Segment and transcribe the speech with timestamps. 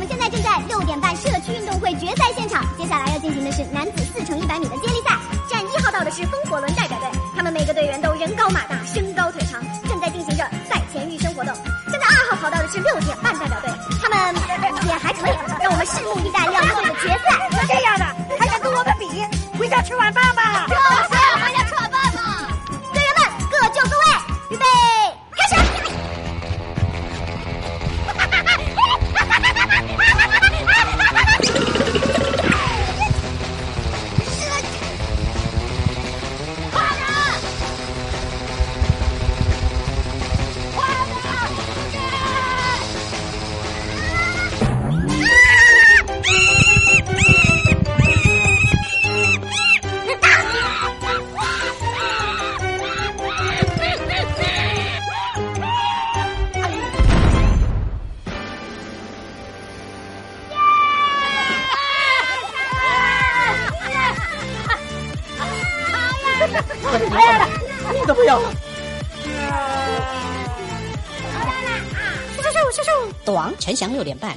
[0.00, 5.12] 我们现在正在六点半社区运动会决赛现场，接下来要进行的是男子四乘一百米的接力赛。
[5.46, 11.52] 站一号道的是风火轮代表队，他们每个队员都人高马大，身高腿长，正在进行着赛前预生活动。
[11.92, 14.34] 站在二号跑道的是六点半代表队，他们
[14.88, 17.36] 也还可以，让我们拭目以待两队的决赛。
[17.50, 18.06] 就这样的，
[18.38, 19.06] 还想跟我们比？
[19.58, 20.66] 回家吃晚饭吧。
[67.92, 68.40] 你怎么样？
[73.24, 74.34] 短陈翔六点半